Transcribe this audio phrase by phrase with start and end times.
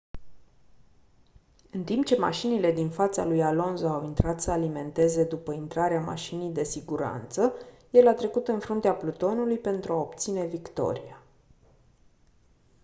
[1.71, 6.49] în timp ce mașinile din fața lui alonso au intrat să alimenteze după intrarea mașinii
[6.49, 7.53] de siguranță
[7.91, 11.21] el a trecut în fruntea plutonului pentru a obține victoria